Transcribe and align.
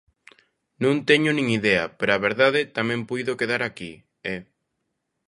Non 0.83 0.95
teño 1.09 1.31
nin 1.33 1.47
idea, 1.59 1.83
pero 1.97 2.11
a 2.13 2.23
verdade; 2.27 2.61
tamén 2.77 3.07
puido 3.09 3.39
quedar 3.39 3.61
aquí, 3.63 3.91
eh. 4.33 4.41